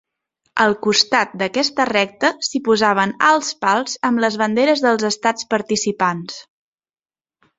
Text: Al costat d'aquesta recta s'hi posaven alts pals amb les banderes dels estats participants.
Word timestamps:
Al 0.63 0.71
costat 0.85 1.35
d'aquesta 1.41 1.85
recta 1.89 2.31
s'hi 2.47 2.61
posaven 2.69 3.13
alts 3.27 3.51
pals 3.65 3.95
amb 4.09 4.23
les 4.25 4.37
banderes 4.43 4.83
dels 4.87 5.05
estats 5.13 5.47
participants. 5.55 6.41